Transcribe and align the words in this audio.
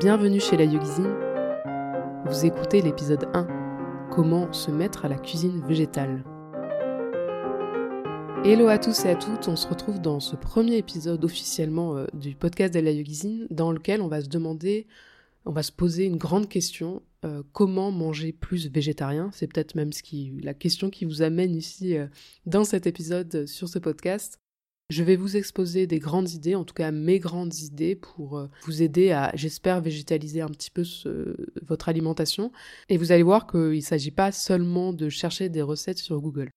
Bienvenue 0.00 0.38
chez 0.38 0.56
la 0.56 0.62
Yogizine. 0.62 1.12
Vous 2.26 2.46
écoutez 2.46 2.80
l'épisode 2.82 3.28
1 3.34 4.08
Comment 4.12 4.52
se 4.52 4.70
mettre 4.70 5.04
à 5.04 5.08
la 5.08 5.18
cuisine 5.18 5.60
végétale. 5.66 6.22
Hello 8.44 8.68
à 8.68 8.78
tous 8.78 9.04
et 9.04 9.10
à 9.10 9.16
toutes, 9.16 9.48
on 9.48 9.56
se 9.56 9.66
retrouve 9.66 10.00
dans 10.00 10.20
ce 10.20 10.36
premier 10.36 10.76
épisode 10.76 11.24
officiellement 11.24 11.96
euh, 11.96 12.06
du 12.14 12.36
podcast 12.36 12.72
de 12.72 12.78
la 12.78 12.92
Yogizine 12.92 13.48
dans 13.50 13.72
lequel 13.72 14.00
on 14.00 14.06
va 14.06 14.20
se 14.20 14.28
demander, 14.28 14.86
on 15.44 15.50
va 15.50 15.64
se 15.64 15.72
poser 15.72 16.04
une 16.04 16.16
grande 16.16 16.48
question 16.48 17.02
euh, 17.24 17.42
comment 17.52 17.90
manger 17.90 18.32
plus 18.32 18.70
végétarien? 18.70 19.30
C'est 19.32 19.52
peut-être 19.52 19.74
même 19.74 19.90
la 20.40 20.54
question 20.54 20.90
qui 20.90 21.06
vous 21.06 21.22
amène 21.22 21.56
ici 21.56 21.96
euh, 21.96 22.06
dans 22.46 22.62
cet 22.62 22.86
épisode 22.86 23.46
sur 23.46 23.68
ce 23.68 23.80
podcast. 23.80 24.38
Je 24.90 25.02
vais 25.02 25.16
vous 25.16 25.36
exposer 25.36 25.86
des 25.86 25.98
grandes 25.98 26.30
idées, 26.30 26.54
en 26.54 26.64
tout 26.64 26.72
cas 26.72 26.90
mes 26.92 27.18
grandes 27.18 27.54
idées, 27.58 27.94
pour 27.94 28.38
euh, 28.38 28.48
vous 28.64 28.80
aider 28.80 29.10
à, 29.10 29.30
j'espère, 29.34 29.82
végétaliser 29.82 30.40
un 30.40 30.48
petit 30.48 30.70
peu 30.70 30.82
votre 31.60 31.90
alimentation. 31.90 32.52
Et 32.88 32.96
vous 32.96 33.12
allez 33.12 33.22
voir 33.22 33.46
qu'il 33.46 33.76
ne 33.76 33.80
s'agit 33.80 34.10
pas 34.10 34.32
seulement 34.32 34.94
de 34.94 35.10
chercher 35.10 35.50
des 35.50 35.60
recettes 35.60 35.98
sur 35.98 36.18
Google. 36.22 36.48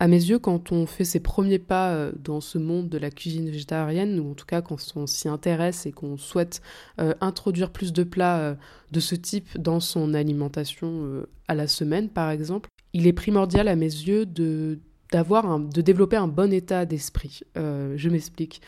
À 0.00 0.08
mes 0.08 0.16
yeux, 0.16 0.40
quand 0.40 0.72
on 0.72 0.84
fait 0.84 1.04
ses 1.04 1.20
premiers 1.20 1.60
pas 1.60 1.94
euh, 1.94 2.12
dans 2.16 2.40
ce 2.40 2.58
monde 2.58 2.88
de 2.88 2.98
la 2.98 3.12
cuisine 3.12 3.50
végétarienne, 3.50 4.18
ou 4.18 4.32
en 4.32 4.34
tout 4.34 4.44
cas 4.44 4.60
quand 4.60 4.76
on 4.96 5.06
s'y 5.06 5.28
intéresse 5.28 5.86
et 5.86 5.92
qu'on 5.92 6.16
souhaite 6.16 6.60
euh, 6.98 7.14
introduire 7.20 7.70
plus 7.70 7.92
de 7.92 8.02
plats 8.02 8.58
de 8.90 9.00
ce 9.00 9.14
type 9.14 9.56
dans 9.56 9.78
son 9.78 10.12
alimentation 10.12 11.24
à 11.46 11.54
la 11.54 11.68
semaine, 11.68 12.08
par 12.08 12.30
exemple, 12.30 12.68
il 12.92 13.06
est 13.06 13.12
primordial 13.12 13.68
à 13.68 13.76
mes 13.76 13.84
yeux 13.84 14.26
de 14.26 14.80
d'avoir 15.12 15.58
de 15.58 15.80
développer 15.80 16.16
un 16.16 16.28
bon 16.28 16.52
état 16.52 16.84
d'esprit. 16.84 17.40
Euh, 17.56 17.94
je 17.96 18.08
m'explique. 18.08 18.62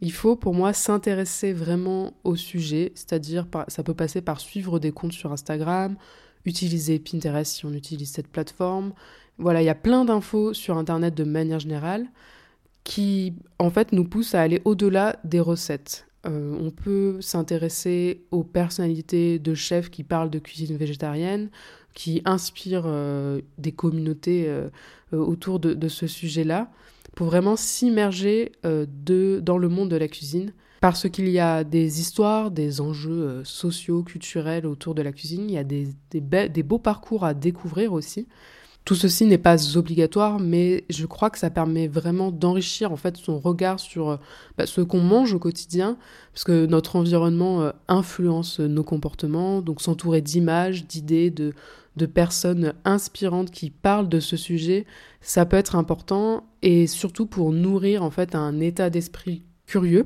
Il 0.00 0.12
faut 0.12 0.36
pour 0.36 0.54
moi 0.54 0.72
s'intéresser 0.72 1.52
vraiment 1.52 2.14
au 2.24 2.36
sujet, 2.36 2.92
c'est-à-dire 2.94 3.46
ça 3.68 3.82
peut 3.82 3.94
passer 3.94 4.20
par 4.20 4.40
suivre 4.40 4.78
des 4.78 4.92
comptes 4.92 5.12
sur 5.12 5.32
Instagram, 5.32 5.96
utiliser 6.44 6.98
Pinterest 6.98 7.56
si 7.56 7.64
on 7.64 7.72
utilise 7.72 8.10
cette 8.10 8.28
plateforme. 8.28 8.92
Voilà, 9.38 9.62
il 9.62 9.64
y 9.64 9.70
a 9.70 9.74
plein 9.74 10.04
d'infos 10.04 10.52
sur 10.52 10.76
Internet 10.76 11.14
de 11.14 11.24
manière 11.24 11.60
générale 11.60 12.06
qui 12.84 13.34
en 13.58 13.70
fait 13.70 13.92
nous 13.92 14.04
poussent 14.04 14.34
à 14.34 14.42
aller 14.42 14.60
au-delà 14.64 15.18
des 15.24 15.40
recettes. 15.40 16.06
Euh, 16.26 16.56
on 16.58 16.70
peut 16.70 17.20
s'intéresser 17.20 18.24
aux 18.30 18.44
personnalités 18.44 19.38
de 19.38 19.54
chefs 19.54 19.90
qui 19.90 20.04
parlent 20.04 20.30
de 20.30 20.38
cuisine 20.38 20.76
végétarienne, 20.76 21.50
qui 21.94 22.22
inspirent 22.24 22.84
euh, 22.86 23.40
des 23.56 23.72
communautés 23.72 24.48
euh, 25.14 25.18
autour 25.18 25.60
de, 25.60 25.88
ce 25.88 26.06
sujet-là 26.06 26.70
pour 27.14 27.26
vraiment 27.26 27.56
s'immerger 27.56 28.52
euh, 28.64 28.86
dans 29.40 29.58
le 29.58 29.68
monde 29.68 29.90
de 29.90 29.96
la 29.96 30.08
cuisine. 30.08 30.52
Parce 30.80 31.08
qu'il 31.08 31.28
y 31.28 31.38
a 31.38 31.64
des 31.64 32.00
histoires, 32.00 32.50
des 32.50 32.80
enjeux 32.80 33.10
euh, 33.10 33.44
sociaux, 33.44 34.02
culturels 34.02 34.66
autour 34.66 34.94
de 34.94 35.02
la 35.02 35.12
cuisine, 35.12 35.48
il 35.48 35.54
y 35.54 35.58
a 35.58 35.64
des, 35.64 35.88
des, 36.10 36.62
beaux 36.62 36.78
parcours 36.78 37.24
à 37.24 37.32
découvrir 37.32 37.92
aussi. 37.92 38.26
Tout 38.84 38.94
ceci 38.94 39.24
n'est 39.24 39.38
pas 39.38 39.76
obligatoire, 39.78 40.38
mais 40.40 40.84
je 40.90 41.06
crois 41.06 41.30
que 41.30 41.38
ça 41.38 41.48
permet 41.48 41.88
vraiment 41.88 42.30
d'enrichir 42.30 42.92
en 42.92 42.96
fait 42.96 43.16
son 43.16 43.38
regard 43.38 43.80
sur 43.80 44.18
bah, 44.58 44.66
ce 44.66 44.82
qu'on 44.82 45.00
mange 45.00 45.32
au 45.32 45.38
quotidien, 45.38 45.96
parce 46.34 46.44
que 46.44 46.66
notre 46.66 46.96
environnement 46.96 47.72
influence 47.88 48.60
nos 48.60 48.84
comportements, 48.84 49.62
donc 49.62 49.80
s'entourer 49.80 50.20
d'images, 50.20 50.86
d'idées, 50.86 51.30
de, 51.30 51.54
de 51.96 52.06
personnes 52.06 52.74
inspirantes 52.84 53.50
qui 53.50 53.70
parlent 53.70 54.08
de 54.08 54.20
ce 54.20 54.36
sujet, 54.36 54.86
ça 55.20 55.46
peut 55.46 55.56
être 55.56 55.76
important 55.76 56.46
et 56.62 56.86
surtout 56.86 57.26
pour 57.26 57.52
nourrir 57.52 58.02
en 58.02 58.10
fait 58.10 58.34
un 58.34 58.60
état 58.60 58.90
d'esprit 58.90 59.44
curieux 59.66 60.04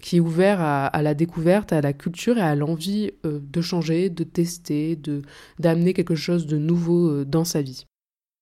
qui 0.00 0.16
est 0.16 0.20
ouvert 0.20 0.60
à, 0.60 1.02
la 1.02 1.14
découverte, 1.14 1.72
à 1.72 1.80
la 1.80 1.92
culture 1.92 2.38
et 2.38 2.42
à 2.42 2.54
l'envie 2.54 3.10
euh, 3.26 3.40
de 3.42 3.60
changer, 3.60 4.08
de 4.08 4.24
tester, 4.24 4.96
de 4.96 5.22
d'amener 5.58 5.94
quelque 5.94 6.14
chose 6.14 6.46
de 6.46 6.58
nouveau 6.58 7.10
euh, 7.10 7.24
dans 7.24 7.44
sa 7.44 7.62
vie. 7.62 7.86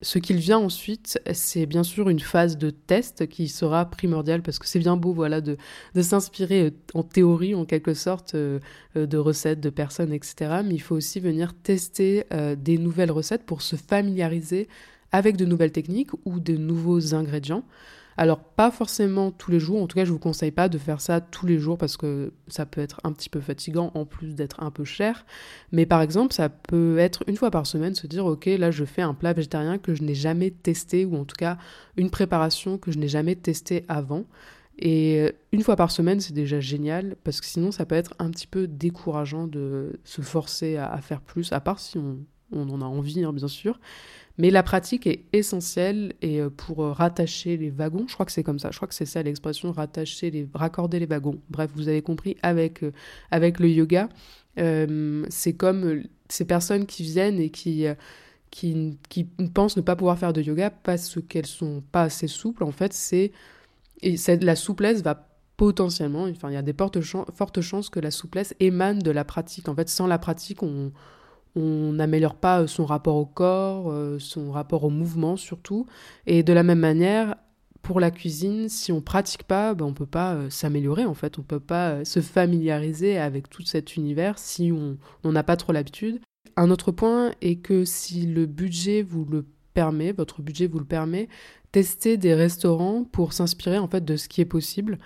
Ce 0.00 0.20
qu'il 0.20 0.36
vient 0.36 0.58
ensuite, 0.58 1.20
c'est 1.32 1.66
bien 1.66 1.82
sûr 1.82 2.08
une 2.08 2.20
phase 2.20 2.56
de 2.56 2.70
test 2.70 3.26
qui 3.28 3.48
sera 3.48 3.84
primordiale 3.84 4.42
parce 4.42 4.60
que 4.60 4.66
c'est 4.68 4.78
bien 4.78 4.96
beau 4.96 5.12
voilà, 5.12 5.40
de, 5.40 5.56
s'inspirer 6.00 6.66
euh, 6.66 6.70
en 6.94 7.02
théorie 7.02 7.56
en 7.56 7.64
quelque 7.64 7.94
sorte 7.94 8.36
euh, 8.36 8.60
euh, 8.96 9.06
de 9.06 9.18
recettes, 9.18 9.58
de 9.58 9.70
personnes, 9.70 10.12
etc. 10.12 10.60
Mais 10.64 10.74
il 10.74 10.80
faut 10.82 10.94
aussi 10.94 11.18
venir 11.18 11.52
tester 11.52 12.24
des 12.56 12.78
nouvelles 12.78 13.10
recettes 13.10 13.44
pour 13.44 13.60
se 13.60 13.74
familiariser 13.74 14.68
avec 15.10 15.36
de 15.36 15.44
nouvelles 15.44 15.72
techniques 15.72 16.12
ou 16.24 16.38
de 16.38 16.56
nouveaux 16.56 17.14
ingrédients. 17.14 17.64
Alors 18.18 18.40
pas 18.40 18.72
forcément 18.72 19.30
tous 19.30 19.52
les 19.52 19.60
jours, 19.60 19.80
en 19.80 19.86
tout 19.86 19.94
cas 19.94 20.04
je 20.04 20.10
vous 20.10 20.18
conseille 20.18 20.50
pas 20.50 20.68
de 20.68 20.76
faire 20.76 21.00
ça 21.00 21.20
tous 21.20 21.46
les 21.46 21.56
jours 21.56 21.78
parce 21.78 21.96
que 21.96 22.32
ça 22.48 22.66
peut 22.66 22.80
être 22.80 23.00
un 23.04 23.12
petit 23.12 23.30
peu 23.30 23.38
fatigant 23.38 23.92
en 23.94 24.04
plus 24.06 24.34
d'être 24.34 24.60
un 24.60 24.72
peu 24.72 24.84
cher. 24.84 25.24
Mais 25.70 25.86
par 25.86 26.02
exemple 26.02 26.34
ça 26.34 26.48
peut 26.48 26.98
être 26.98 27.22
une 27.28 27.36
fois 27.36 27.52
par 27.52 27.64
semaine 27.64 27.94
se 27.94 28.08
dire 28.08 28.26
ok 28.26 28.46
là 28.46 28.72
je 28.72 28.84
fais 28.84 29.02
un 29.02 29.14
plat 29.14 29.34
végétarien 29.34 29.78
que 29.78 29.94
je 29.94 30.02
n'ai 30.02 30.16
jamais 30.16 30.50
testé 30.50 31.04
ou 31.04 31.16
en 31.16 31.24
tout 31.24 31.36
cas 31.38 31.58
une 31.96 32.10
préparation 32.10 32.76
que 32.76 32.90
je 32.90 32.98
n'ai 32.98 33.06
jamais 33.06 33.36
testée 33.36 33.84
avant. 33.86 34.24
Et 34.80 35.20
euh, 35.20 35.30
une 35.52 35.62
fois 35.62 35.76
par 35.76 35.92
semaine, 35.92 36.20
c'est 36.20 36.34
déjà 36.34 36.60
génial, 36.60 37.16
parce 37.24 37.40
que 37.40 37.46
sinon, 37.46 37.72
ça 37.72 37.84
peut 37.84 37.96
être 37.96 38.14
un 38.20 38.30
petit 38.30 38.46
peu 38.46 38.68
décourageant 38.68 39.48
de 39.48 39.98
se 40.04 40.22
forcer 40.22 40.76
à, 40.76 40.96
faire 41.00 41.20
plus, 41.20 41.52
à 41.52 41.58
part 41.58 41.80
si 41.80 41.98
on, 41.98 42.18
on 42.52 42.68
en 42.70 42.80
a 42.80 42.84
envie, 42.84 43.24
hein, 43.24 43.32
bien 43.32 43.48
sûr. 43.48 43.80
Mais 44.38 44.50
la 44.50 44.62
pratique 44.62 45.06
est 45.06 45.24
essentielle 45.32 46.14
et 46.22 46.40
euh, 46.40 46.48
pour 46.48 46.84
euh, 46.84 46.92
rattacher 46.92 47.56
les 47.56 47.70
wagons, 47.70 48.06
je 48.06 48.14
crois 48.14 48.24
que 48.24 48.30
c'est 48.30 48.44
comme 48.44 48.60
ça, 48.60 48.70
je 48.70 48.76
crois 48.76 48.86
que 48.86 48.94
c'est 48.94 49.04
ça 49.04 49.22
l'expression, 49.22 49.72
rattacher 49.72 50.30
les, 50.30 50.48
raccorder 50.54 51.00
les 51.00 51.06
wagons. 51.06 51.40
Bref, 51.50 51.70
vous 51.74 51.88
avez 51.88 52.02
compris, 52.02 52.36
avec, 52.42 52.84
euh, 52.84 52.92
avec 53.32 53.58
le 53.58 53.68
yoga, 53.68 54.08
c'est 54.56 55.52
comme 55.52 56.02
ces 56.28 56.44
personnes 56.44 56.86
qui 56.86 57.04
viennent 57.04 57.38
et 57.38 57.50
qui, 57.50 57.86
qui, 58.50 58.98
qui, 59.08 59.24
pensent 59.24 59.76
ne 59.76 59.82
pas 59.82 59.94
pouvoir 59.94 60.18
faire 60.18 60.32
de 60.32 60.42
yoga 60.42 60.70
parce 60.70 61.20
qu'elles 61.28 61.46
sont 61.46 61.80
pas 61.92 62.02
assez 62.02 62.26
souples. 62.26 62.64
En 62.64 62.72
fait, 62.72 62.92
c'est 62.92 63.30
et 64.02 64.16
la 64.40 64.56
souplesse 64.56 65.02
va 65.02 65.28
potentiellement, 65.56 66.24
enfin, 66.24 66.50
il 66.50 66.54
y 66.54 66.56
a 66.56 66.62
des 66.62 66.74
fortes 66.74 67.60
chances 67.60 67.88
que 67.88 68.00
la 68.00 68.10
souplesse 68.10 68.54
émane 68.58 68.98
de 68.98 69.12
la 69.12 69.24
pratique. 69.24 69.68
En 69.68 69.76
fait, 69.76 69.88
sans 69.88 70.08
la 70.08 70.18
pratique, 70.18 70.64
on 70.64 70.92
on 71.58 71.92
n'améliore 71.92 72.34
pas 72.34 72.62
euh, 72.62 72.66
son 72.66 72.86
rapport 72.86 73.16
au 73.16 73.26
corps, 73.26 73.90
euh, 73.90 74.18
son 74.18 74.50
rapport 74.50 74.84
au 74.84 74.90
mouvement 74.90 75.36
surtout. 75.36 75.86
Et 76.26 76.42
de 76.42 76.52
la 76.52 76.62
même 76.62 76.78
manière, 76.78 77.36
pour 77.82 78.00
la 78.00 78.10
cuisine, 78.10 78.68
si 78.68 78.92
on 78.92 79.00
pratique 79.00 79.44
pas, 79.44 79.74
ben 79.74 79.84
on 79.84 79.94
peut 79.94 80.06
pas 80.06 80.34
euh, 80.34 80.50
s'améliorer 80.50 81.04
en 81.04 81.14
fait, 81.14 81.38
on 81.38 81.42
peut 81.42 81.60
pas 81.60 82.04
se 82.04 82.20
familiariser 82.20 83.18
avec 83.18 83.48
tout 83.48 83.64
cet 83.64 83.96
univers 83.96 84.38
si 84.38 84.72
on 84.72 85.32
n'a 85.32 85.42
pas 85.42 85.56
trop 85.56 85.72
l'habitude. 85.72 86.20
Un 86.56 86.70
autre 86.70 86.92
point 86.92 87.32
est 87.40 87.56
que 87.56 87.84
si 87.84 88.26
le 88.26 88.46
budget 88.46 89.02
vous 89.02 89.24
le 89.24 89.46
permet, 89.74 90.10
votre 90.10 90.42
budget 90.42 90.66
vous 90.66 90.80
le 90.80 90.84
permet, 90.84 91.28
testez 91.72 92.16
des 92.16 92.34
restaurants 92.34 93.04
pour 93.04 93.32
s'inspirer 93.32 93.78
en 93.78 93.88
fait 93.88 94.04
de 94.04 94.16
ce 94.16 94.28
qui 94.28 94.40
est 94.40 94.46
possible. 94.46 94.98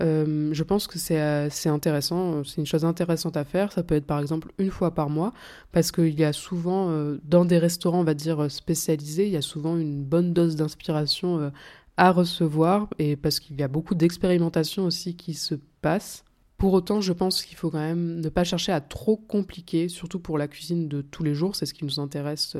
Euh, 0.00 0.50
je 0.52 0.62
pense 0.62 0.86
que 0.86 0.98
euh, 1.12 1.48
c'est 1.50 1.68
intéressant, 1.68 2.44
c'est 2.44 2.58
une 2.58 2.66
chose 2.66 2.84
intéressante 2.84 3.36
à 3.36 3.44
faire. 3.44 3.72
Ça 3.72 3.82
peut 3.82 3.96
être 3.96 4.06
par 4.06 4.20
exemple 4.20 4.52
une 4.58 4.70
fois 4.70 4.94
par 4.94 5.10
mois, 5.10 5.32
parce 5.72 5.90
qu'il 5.90 6.18
y 6.18 6.24
a 6.24 6.32
souvent, 6.32 6.90
euh, 6.90 7.18
dans 7.24 7.44
des 7.44 7.58
restaurants, 7.58 8.00
on 8.00 8.04
va 8.04 8.14
dire, 8.14 8.50
spécialisés, 8.50 9.26
il 9.26 9.32
y 9.32 9.36
a 9.36 9.42
souvent 9.42 9.76
une 9.76 10.04
bonne 10.04 10.32
dose 10.32 10.56
d'inspiration 10.56 11.52
à 11.96 12.12
recevoir, 12.12 12.88
et 12.98 13.16
parce 13.16 13.40
qu'il 13.40 13.58
y 13.58 13.62
a 13.62 13.68
beaucoup 13.68 13.94
d'expérimentation 13.94 14.84
aussi 14.84 15.16
qui 15.16 15.34
se 15.34 15.56
passe. 15.82 16.24
Pour 16.58 16.72
autant, 16.72 17.00
je 17.00 17.12
pense 17.12 17.44
qu'il 17.44 17.56
faut 17.56 17.70
quand 17.70 17.78
même 17.78 18.20
ne 18.20 18.28
pas 18.28 18.42
chercher 18.44 18.72
à 18.72 18.80
trop 18.80 19.16
compliquer, 19.16 19.88
surtout 19.88 20.18
pour 20.18 20.38
la 20.38 20.48
cuisine 20.48 20.88
de 20.88 21.02
tous 21.02 21.22
les 21.22 21.32
jours, 21.32 21.54
c'est 21.54 21.66
ce 21.66 21.72
qui 21.72 21.84
nous 21.84 22.00
intéresse 22.00 22.56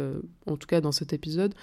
en 0.47 0.57
tout 0.57 0.69
cas 0.69 0.81
dans 0.81 0.93
cet 0.93 1.13
épisode. 1.13 1.55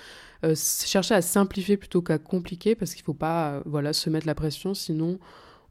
chercher 0.54 1.14
à 1.14 1.22
simplifier 1.22 1.78
plutôt 1.78 2.02
qu'à 2.02 2.18
compliquer, 2.18 2.76
parce 2.76 2.94
qu'il 2.94 3.04
ne 3.04 3.06
faut 3.06 3.14
pas 3.14 3.62
voilà, 3.66 3.94
se 3.94 4.10
mettre 4.10 4.28
la 4.28 4.36
pression, 4.36 4.74
sinon 4.74 5.18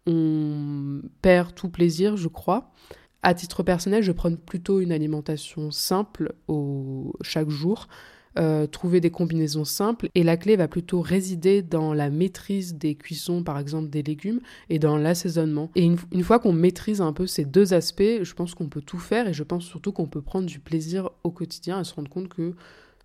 on 0.06 1.02
perd 1.22 1.54
tout 1.54 1.68
plaisir, 1.68 2.16
je 2.16 2.28
crois. 2.28 2.72
À 3.22 3.34
titre 3.34 3.62
personnel, 3.62 4.02
je 4.02 4.12
prends 4.12 4.34
plutôt 4.34 4.80
une 4.80 4.92
alimentation 4.92 5.70
simple 5.70 6.34
au, 6.46 7.14
chaque 7.22 7.48
jour, 7.48 7.88
euh, 8.38 8.66
trouver 8.66 9.00
des 9.00 9.10
combinaisons 9.10 9.64
simples, 9.64 10.08
et 10.14 10.22
la 10.22 10.36
clé 10.36 10.56
va 10.56 10.68
plutôt 10.68 11.00
résider 11.00 11.62
dans 11.62 11.94
la 11.94 12.10
maîtrise 12.10 12.74
des 12.74 12.94
cuissons, 12.94 13.42
par 13.42 13.58
exemple 13.58 13.90
des 13.90 14.02
légumes, 14.02 14.40
et 14.70 14.78
dans 14.78 14.96
l'assaisonnement. 14.96 15.70
Et 15.76 15.84
une, 15.84 16.24
fois 16.24 16.38
qu'on 16.38 16.52
maîtrise 16.52 17.00
un 17.00 17.12
peu 17.12 17.26
ces 17.26 17.44
deux 17.44 17.74
aspects, 17.74 18.02
je 18.22 18.34
pense 18.34 18.54
qu'on 18.54 18.68
peut 18.68 18.82
tout 18.82 18.98
faire, 18.98 19.28
et 19.28 19.32
je 19.32 19.42
pense 19.42 19.64
surtout 19.64 19.92
qu'on 19.92 20.06
peut 20.06 20.22
prendre 20.22 20.46
du 20.46 20.58
plaisir 20.58 21.10
au 21.22 21.30
quotidien 21.30 21.80
et 21.80 21.84
se 21.84 21.94
rendre 21.94 22.10
compte 22.10 22.28
que 22.28 22.54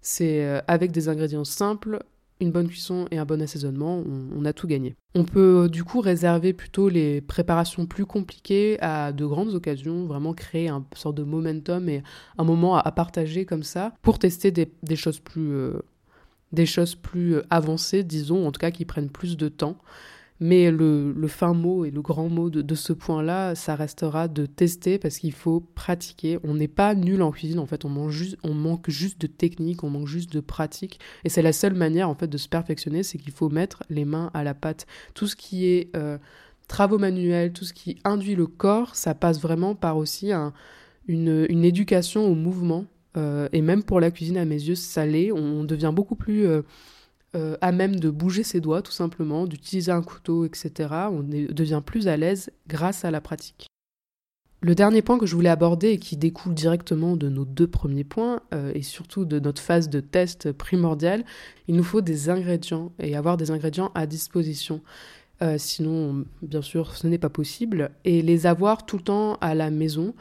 c'est 0.02 0.46
euh, 0.46 0.62
avec 0.68 0.92
des 0.92 1.10
ingrédients 1.10 1.46
simples, 1.46 2.00
une 2.40 2.52
bonne 2.52 2.68
cuisson 2.68 3.06
et 3.12 3.18
un 3.18 3.26
bon 3.26 3.42
assaisonnement, 3.42 4.04
on, 4.36 4.46
a 4.46 4.54
tout 4.54 4.68
gagné. 4.68 4.96
On 5.14 5.26
peut 5.26 5.64
euh, 5.66 5.68
du 5.68 5.84
coup 5.84 6.00
réserver 6.00 6.54
plutôt 6.54 6.88
les 6.88 7.20
préparations 7.22 7.86
plus 7.86 8.06
compliquées 8.06 8.78
à 8.82 9.12
de 9.12 9.26
grandes 9.26 9.54
occasions, 9.54 10.06
vraiment 10.06 10.34
créer 10.34 10.70
un 10.70 10.86
sorte 10.96 11.16
de 11.16 11.24
momentum 11.24 11.90
et 11.90 12.02
un 12.38 12.44
moment 12.44 12.78
à, 12.78 12.92
partager 12.92 13.46
comme 13.46 13.64
ça 13.64 13.94
pour 14.02 14.20
tester 14.20 14.52
des, 14.52 14.96
choses 14.96 15.20
plus, 15.20 15.52
euh, 15.52 15.80
des 16.54 16.66
choses 16.66 16.96
plus 16.96 17.36
euh, 17.36 17.44
avancées, 17.50 18.04
disons, 18.04 18.48
en 18.48 18.52
tout 18.52 18.60
cas 18.60 18.72
qui 18.72 18.86
prennent 18.86 19.10
plus 19.10 19.36
de 19.36 19.50
temps. 19.50 19.78
Mais 20.42 20.72
le, 20.72 21.14
fin 21.28 21.54
mot 21.54 21.84
et 21.84 21.92
le 21.92 22.02
grand 22.02 22.30
mot 22.30 22.50
de, 22.50 22.76
ce 22.76 22.94
point-là, 22.94 23.56
ça 23.56 23.76
restera 23.76 24.30
de 24.30 24.46
tester 24.46 24.98
parce 24.98 25.20
qu'il 25.20 25.34
faut 25.34 25.60
pratiquer. 25.60 26.40
On 26.44 26.56
n'est 26.56 26.70
pas 26.70 26.96
nul 26.96 27.22
en 27.22 27.32
cuisine, 27.32 27.60
en 27.60 27.66
fait, 27.66 27.84
on 27.84 27.90
manque, 27.90 28.12
juste, 28.12 28.38
on 28.44 28.54
manque 28.54 28.90
juste 28.90 29.20
de 29.20 29.28
technique, 29.28 29.84
on 29.84 29.90
manque 29.90 30.08
juste 30.08 30.32
de 30.32 30.40
pratique. 30.40 31.00
Et 31.26 31.30
c'est 31.30 31.42
la 31.42 31.52
seule 31.52 31.74
manière, 31.74 32.10
en 32.10 32.16
fait, 32.16 32.28
de 32.28 32.38
se 32.38 32.48
perfectionner, 32.48 33.04
c'est 33.04 33.18
qu'il 33.18 33.34
faut 33.34 33.50
mettre 33.50 33.84
les 33.90 34.06
mains 34.06 34.32
à 34.34 34.46
la 34.46 34.54
pâte. 34.54 34.88
Tout 35.14 35.28
ce 35.28 35.36
qui 35.36 35.66
est 35.66 35.94
euh, 35.98 36.18
travaux 36.70 37.00
manuels, 37.00 37.52
tout 37.52 37.66
ce 37.66 37.74
qui 37.74 37.98
induit 38.06 38.36
le 38.36 38.48
corps, 38.48 38.96
ça 38.96 39.14
passe 39.14 39.42
vraiment 39.42 39.76
par 39.76 39.98
aussi 39.98 40.32
une, 41.08 41.66
éducation 41.66 42.26
au 42.26 42.36
mouvement. 42.36 42.86
Euh, 43.18 43.50
et 43.52 43.62
même 43.62 43.84
pour 43.84 44.00
la 44.00 44.10
cuisine, 44.10 44.38
à 44.38 44.46
mes 44.46 44.56
yeux, 44.56 44.76
salée, 44.76 45.34
on 45.34 45.66
devient 45.66 45.92
beaucoup 45.94 46.16
plus... 46.16 46.48
Euh, 46.48 46.62
euh, 47.36 47.56
à 47.62 47.72
même 47.72 48.00
de 48.00 48.10
bouger 48.10 48.44
ses 48.44 48.62
doigts 48.62 48.82
tout 48.82 48.92
simplement, 48.92 49.46
d'utiliser 49.46 49.92
un 49.92 50.02
couteau, 50.02 50.46
etc. 50.46 50.90
On 51.12 51.24
devient 51.24 51.82
plus 51.86 52.08
à 52.08 52.18
l'aise 52.18 52.50
grâce 52.68 53.06
à 53.06 53.12
la 53.12 53.22
pratique. 53.22 53.68
Le 54.62 54.76
dernier 54.76 55.02
point 55.02 55.18
que 55.18 55.26
je 55.26 55.36
voulais 55.36 55.50
aborder 55.50 55.92
et 55.92 56.00
qui 56.00 56.18
découle 56.18 56.54
directement 56.54 57.16
de 57.16 57.30
nos 57.30 57.46
deux 57.46 57.68
premiers 57.68 58.04
points 58.04 58.42
euh, 58.54 58.74
et 58.76 58.82
surtout 58.82 59.24
de 59.24 59.40
notre 59.40 59.62
phase 59.62 59.88
de 59.88 60.02
test 60.02 60.52
primordiale, 60.52 61.24
il 61.70 61.76
nous 61.76 61.84
faut 61.84 62.02
des 62.02 62.30
ingrédients 62.30 62.92
et 63.00 63.16
avoir 63.16 63.38
des 63.38 63.52
ingrédients 63.52 63.92
à 63.96 64.06
disposition. 64.06 64.82
Euh, 65.42 65.58
sinon, 65.58 66.26
bien 66.42 66.62
sûr, 66.62 66.96
ce 66.98 67.08
n'est 67.08 67.18
pas 67.18 67.30
possible. 67.30 67.92
Et 68.04 68.22
les 68.22 68.48
avoir 68.48 68.86
tout 68.86 68.98
le 68.98 69.04
temps 69.04 69.36
à 69.36 69.56
la 69.56 69.70
maison. 69.70 70.14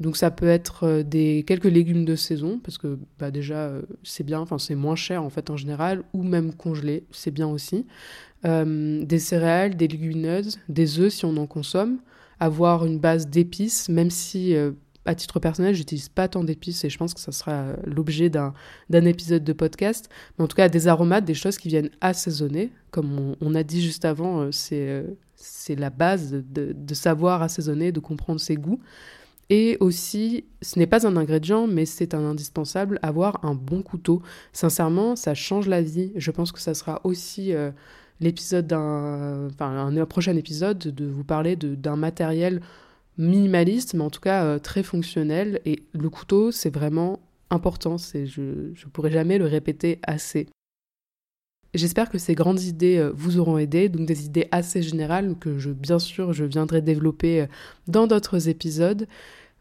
Donc 0.00 0.16
ça 0.16 0.30
peut 0.30 0.48
être 0.48 0.84
euh, 0.84 1.02
des 1.02 1.44
quelques 1.46 1.64
légumes 1.64 2.04
de 2.04 2.16
saison 2.16 2.58
parce 2.62 2.78
que 2.78 2.98
bah 3.18 3.30
déjà 3.30 3.66
euh, 3.66 3.82
c'est 4.02 4.24
bien, 4.24 4.40
enfin 4.40 4.58
c'est 4.58 4.74
moins 4.74 4.96
cher 4.96 5.22
en 5.22 5.30
fait 5.30 5.50
en 5.50 5.56
général 5.56 6.02
ou 6.12 6.22
même 6.22 6.52
congelé, 6.52 7.04
c'est 7.12 7.30
bien 7.30 7.46
aussi. 7.46 7.86
Euh, 8.44 9.04
des 9.04 9.18
céréales, 9.18 9.76
des 9.76 9.88
légumineuses, 9.88 10.58
des 10.68 10.98
œufs 10.98 11.12
si 11.12 11.24
on 11.24 11.36
en 11.36 11.46
consomme, 11.46 11.98
avoir 12.40 12.84
une 12.84 12.98
base 12.98 13.28
d'épices 13.28 13.88
même 13.88 14.10
si 14.10 14.54
à 15.06 15.14
titre 15.14 15.38
personnel, 15.38 15.74
j'utilise 15.74 16.08
pas 16.08 16.28
tant 16.28 16.42
d'épices 16.42 16.82
et 16.84 16.90
je 16.90 16.96
pense 16.96 17.12
que 17.12 17.20
ça 17.20 17.30
sera 17.30 17.74
l'objet 17.84 18.30
d'un 18.30 18.54
épisode 18.90 19.44
de 19.44 19.52
podcast. 19.52 20.08
Mais 20.38 20.44
en 20.44 20.48
tout 20.48 20.56
cas, 20.56 20.70
des 20.70 20.88
aromates, 20.88 21.26
des 21.26 21.34
choses 21.34 21.58
qui 21.58 21.68
viennent 21.68 21.90
assaisonner. 22.00 22.72
Comme 22.90 23.34
on, 23.38 23.54
a 23.54 23.62
dit 23.62 23.82
juste 23.82 24.06
avant, 24.06 24.48
c'est 24.50 25.04
la 25.76 25.90
base 25.90 26.32
de, 26.32 26.72
de, 26.72 26.94
savoir 26.94 27.42
assaisonner, 27.42 27.92
de 27.92 28.00
comprendre 28.00 28.40
ses 28.40 28.56
goûts. 28.56 28.80
Et 29.50 29.76
aussi, 29.80 30.44
ce 30.62 30.78
n'est 30.78 30.86
pas 30.86 31.06
un 31.06 31.16
ingrédient, 31.16 31.66
mais 31.66 31.86
c'est 31.86 32.14
un 32.14 32.24
indispensable, 32.24 32.98
avoir 33.02 33.44
un 33.44 33.54
bon 33.54 33.82
couteau. 33.82 34.22
Sincèrement, 34.52 35.16
ça 35.16 35.34
change 35.34 35.68
la 35.68 35.82
vie. 35.82 36.12
Je 36.16 36.30
pense 36.30 36.50
que 36.52 36.60
ça 36.60 36.74
sera 36.74 37.00
aussi 37.04 37.52
euh, 37.52 37.70
l'épisode 38.20 38.66
d'un... 38.66 39.48
Enfin, 39.48 39.86
un, 39.86 40.06
prochain 40.06 40.36
épisode 40.36 40.78
de 40.78 41.06
vous 41.06 41.24
parler 41.24 41.56
d'un 41.56 41.96
matériel 41.96 42.60
minimaliste, 43.18 43.94
mais 43.94 44.02
en 44.02 44.10
tout 44.10 44.20
cas 44.20 44.44
euh, 44.44 44.58
très 44.58 44.82
fonctionnel. 44.82 45.60
Et 45.66 45.82
le 45.92 46.08
couteau, 46.08 46.50
c'est 46.50 46.72
vraiment 46.72 47.20
important. 47.50 47.96
Je 47.98 48.40
ne 48.40 48.90
pourrai 48.92 49.10
jamais 49.10 49.38
le 49.38 49.46
répéter 49.46 50.00
assez. 50.02 50.48
J'espère 51.74 52.08
que 52.08 52.18
ces 52.18 52.36
grandes 52.36 52.62
idées 52.62 52.98
euh, 52.98 53.10
vous 53.14 53.38
auront 53.38 53.58
aidé, 53.58 53.88
donc 53.88 54.06
des 54.06 54.26
idées 54.26 54.46
assez 54.52 54.80
générales 54.80 55.34
que 55.38 55.58
je, 55.58 55.70
bien 55.70 55.98
sûr, 55.98 56.32
je 56.32 56.44
viendrai 56.44 56.82
développer 56.82 57.42
euh, 57.42 57.46
dans 57.88 58.06
d'autres 58.06 58.48
épisodes. 58.48 59.08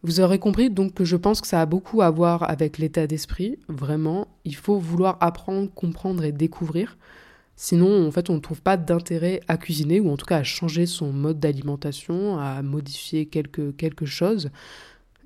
Vous 0.03 0.19
aurez 0.19 0.37
compris 0.37 0.69
donc 0.69 0.93
que 0.93 1.05
je 1.05 1.15
pense 1.15 1.41
que 1.41 1.47
ça 1.47 1.61
a 1.61 1.65
beaucoup 1.65 2.01
à 2.01 2.11
voir 2.11 2.47
avec 2.49 2.77
l'état 2.77 3.07
d'esprit. 3.07 3.57
Vraiment, 3.67 4.27
il 4.45 4.55
faut 4.55 4.77
vouloir 4.77 5.17
apprendre, 5.21 5.71
comprendre 5.73 6.23
et 6.23 6.31
découvrir. 6.31 6.97
Sinon, 7.55 8.07
en 8.07 8.11
fait, 8.11 8.29
on 8.29 8.35
ne 8.35 8.39
trouve 8.39 8.61
pas 8.61 8.77
d'intérêt 8.77 9.39
à 9.47 9.57
cuisiner 9.57 9.99
ou 9.99 10.11
en 10.11 10.17
tout 10.17 10.25
cas 10.25 10.37
à 10.37 10.43
changer 10.43 10.85
son 10.85 11.11
mode 11.11 11.39
d'alimentation, 11.39 12.37
à 12.37 12.61
modifier 12.61 13.25
quelque, 13.27 13.71
quelque 13.71 14.05
chose. 14.05 14.49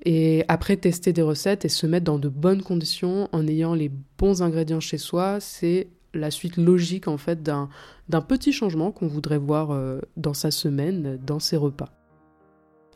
Et 0.04 0.44
après, 0.48 0.76
tester 0.76 1.12
des 1.12 1.22
recettes 1.22 1.64
et 1.64 1.68
se 1.68 1.86
mettre 1.86 2.04
dans 2.04 2.18
de 2.18 2.28
bonnes 2.28 2.62
conditions 2.62 3.28
en 3.32 3.46
ayant 3.46 3.74
les 3.74 3.90
bons 4.16 4.42
ingrédients 4.42 4.80
chez 4.80 4.98
soi, 4.98 5.40
c'est 5.40 5.88
la 6.14 6.30
suite 6.30 6.56
logique 6.56 7.08
en 7.08 7.16
fait 7.16 7.42
d'un 7.42 7.68
petit 8.26 8.52
changement 8.52 8.90
qu'on 8.90 9.06
voudrait 9.08 9.38
voir 9.38 9.70
euh, 9.70 10.00
dans 10.16 10.34
sa 10.34 10.50
semaine, 10.50 11.18
dans 11.24 11.40
ses 11.40 11.56
repas. 11.56 11.90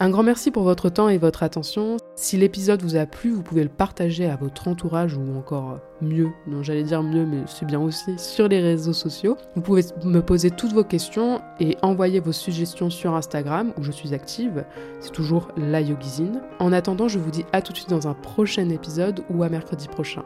Un 0.01 0.11
grand 0.11 0.25
merci 0.25 0.51
pour 0.51 0.65
votre 0.65 0.89
temps 0.89 1.09
et 1.09 1.17
votre 1.17 1.45
attention. 1.45 1.97
Si 2.17 2.37
l'épisode 2.37 2.83
vous 2.83 2.97
a 2.97 3.07
plu, 3.07 3.31
vous 3.31 3.43
pouvez 3.45 3.63
le 3.63 3.69
partager 3.69 4.27
à 4.27 4.35
votre 4.35 4.67
entourage 4.67 5.17
ou 5.17 5.23
encore 5.39 5.79
mieux, 6.01 6.31
non 6.49 6.65
j'allais 6.65 6.83
dire 6.83 7.05
mieux 7.05 7.25
mais 7.25 7.43
c'est 7.47 7.67
bien 7.67 7.81
aussi, 7.81 8.19
sur 8.19 8.49
les 8.49 8.61
réseaux 8.61 8.95
sociaux. 8.95 9.37
Vous 9.55 9.63
pouvez 9.63 9.85
me 10.05 10.19
poser 10.19 10.51
toutes 10.51 10.73
vos 10.73 10.83
questions 10.83 11.41
et 11.61 11.77
envoyer 11.83 12.19
vos 12.19 12.33
suggestions 12.33 12.91
sur 12.91 13.15
Instagram 13.15 13.73
où 13.79 13.85
je 13.85 13.93
suis 13.93 14.13
active. 14.13 14.65
C'est 14.99 15.13
toujours 15.13 15.53
la 15.57 15.81
Yogizine. 15.81 16.41
En 16.59 16.73
attendant, 16.73 17.07
je 17.07 17.21
vous 17.21 17.31
dis 17.31 17.45
à 17.53 17.63
tout 17.63 17.73
de 17.73 17.77
suite 17.77 17.91
dans 17.91 18.09
un 18.09 18.15
prochain 18.15 18.69
épisode 18.71 19.23
ou 19.31 19.45
à 19.45 19.49
mercredi 19.49 19.87
prochain. 19.87 20.25